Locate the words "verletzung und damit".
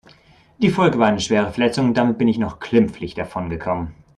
1.51-2.17